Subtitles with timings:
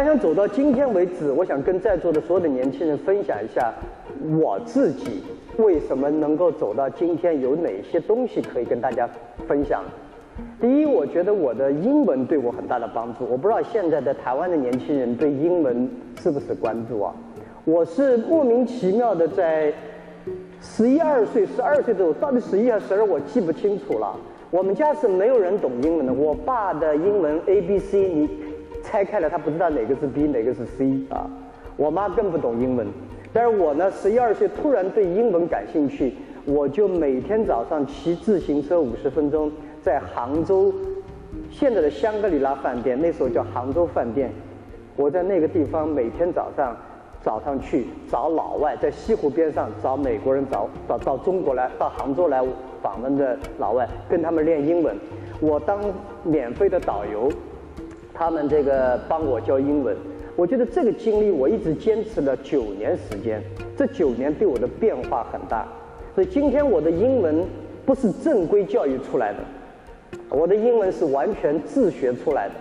[0.00, 3.70] 想想走到今天为止，我想跟在座的所有的年轻人分享一下
[4.40, 5.22] 我自己
[5.58, 9.06] 为什么能够走到今天，有哪些东西可以跟大家
[9.46, 9.84] 分享。
[10.58, 13.26] 第一，我觉得我的英文对我很大的帮助。
[13.26, 15.86] 我不知道现在的台湾的年轻人对英文
[16.18, 17.14] 是不是关注啊？
[17.66, 19.70] 我是莫名其妙的在
[20.62, 24.16] 十一二岁、十二岁的时候，到底十一还是十二，我记不清楚了。
[24.50, 26.12] 我们家是没有人懂英文的。
[26.12, 28.28] 我爸的英文 A B C，你
[28.90, 31.30] 拆开了，他不知道哪个是 B，哪个是 C 啊。
[31.76, 32.86] 我妈更不懂英文。
[33.32, 40.74] 但是我呢，十一二岁突然对英文感兴趣，我就每天早上骑自行车五十分钟，在杭州
[41.50, 44.32] 现在的香格里拉饭店，那时候叫杭州饭店，
[44.96, 46.76] 我在那个地方每天早上。
[47.22, 52.42] 早上去找老外，在西湖边上找美国人，找找到中国来，到杭州来
[52.80, 54.96] 访问的老外，跟他们练英文。
[55.38, 55.78] 我当
[56.24, 57.30] 免费的导游，
[58.20, 59.96] 他们这个帮我教英文。
[60.36, 63.42] 我觉得这个经历我一直坚持了九年时间，
[63.74, 65.66] 这九年对我的变化很大。
[66.14, 67.42] 所以今天我的英文
[67.86, 69.38] 不是正规教育出来的，
[70.28, 72.54] 我的英文是完全自学出来的。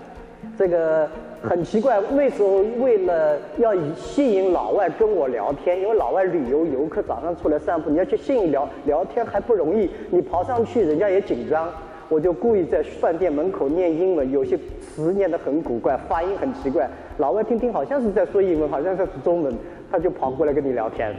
[0.57, 1.05] 这个。
[1.41, 11.69] 很奇怪，那时候为了要吸引老外跟我聊天，因为老外旅游游客早上出来散步，你要去吸引聊聊天还不容易，你跑上去人家也紧张，
[12.09, 19.53] 我就故意在饭店门口念英文，有些词念得很古怪，发音很奇怪，老外听听好像是在说英文，好像在说中文，
[19.91, 21.11] 他就跑过来跟你聊天。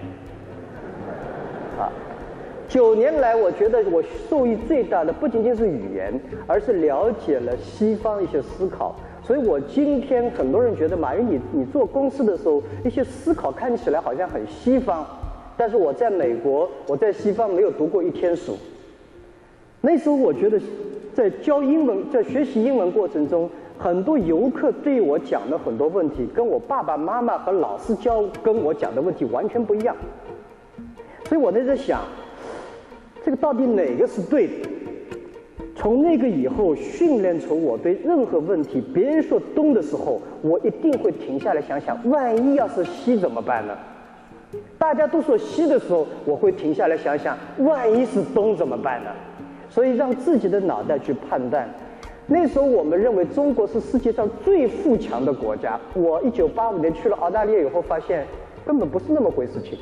[1.79, 1.87] 啊，
[2.69, 6.13] 九年来，我觉得我受益最大的不仅仅是语言，
[6.49, 8.97] 而是了解了西方一些思考。
[9.23, 15.07] 所以我今天很多人觉得马云，你你做公司的时候一些思考看起来好像很西方，
[15.57, 18.57] 但是我在美国，我在西方没有读过一天书。
[19.81, 20.61] 那时候我觉得，
[21.15, 29.97] 在教英文，在学习英文过程中，很多游客对我讲的很多问题，跟我爸爸妈妈和老师教跟我讲的问题完全不一样。
[31.25, 32.03] 所以我在这想，
[33.25, 34.53] 这个到底哪个是对的？
[35.75, 43.75] 从那个以后，训练出我对任何问题，别人说东的时候，我一定会停下来想想，万一要是西怎么办呢？
[44.79, 49.11] 大家都说西的时候，我会停下来想想，万一是东怎么办呢？
[49.71, 51.67] 所以让自己的脑袋去判断。
[52.27, 55.81] 那时候我们认为中国是世界上最富强的国家。
[55.95, 58.27] 我一九八五年去了澳大利亚以后，发现
[58.67, 59.79] 根本不是那么回事情。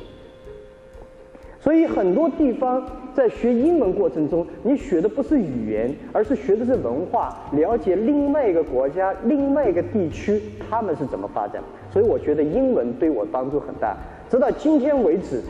[1.59, 2.81] 所以很多地方
[3.13, 11.61] 在学英文过程中，你学的不是语言，而是学的是文化，了解另外一个国家、另外一个地区他们是怎么发展。
[11.91, 13.97] 所以我觉得英文对我帮助很大。
[14.29, 15.41] 直到今天为止，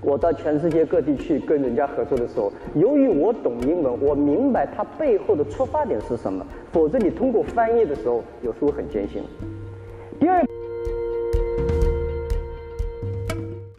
[0.00, 6.44] 我到全世界各地去跟人家合作的时候，由于我懂英文，我明白它背后的出发点是什么。
[6.72, 9.22] 否则你通过翻译的时候，有时候很艰辛。
[10.20, 10.57] 第二。